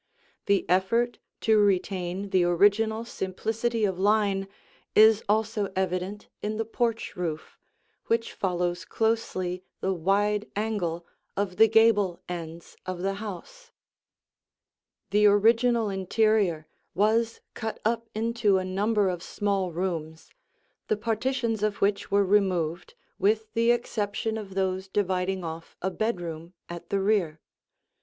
[0.47, 4.47] The effort to retain the original simplicity of line
[4.95, 7.59] is also evident in the porch roof,
[8.07, 11.05] which follows closely the wide angle
[11.37, 13.69] of the gable ends of the house.
[15.11, 19.71] [Illustration: The Living Room] The original interior was cut up into a number of small
[19.71, 20.31] rooms,
[20.87, 26.53] the partitions of which were removed, with the exception of those dividing off a bedroom
[26.67, 27.39] at the rear.